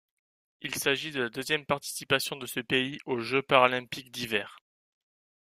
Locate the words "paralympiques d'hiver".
3.43-4.57